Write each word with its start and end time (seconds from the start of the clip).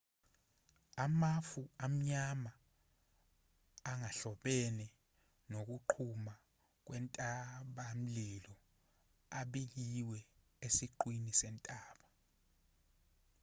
amafu 1.05 1.61
amnyama 1.85 2.51
angahlobene 3.89 4.87
nokuqhuma 5.51 6.33
kwentabamlilo 6.85 8.55
abikiwe 9.39 10.19
esiqwini 10.65 11.31
sentaba 11.39 12.07